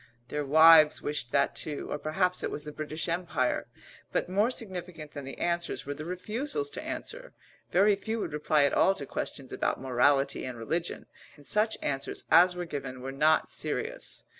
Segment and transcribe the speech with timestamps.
[0.29, 3.67] Their wives wished that too, or perhaps it was the British Empire.
[4.11, 7.35] But more significant than the answers were the refusals to answer.
[7.69, 12.23] Very few would reply at all to questions about morality and religion, and such answers
[12.31, 14.23] as were given were not serious.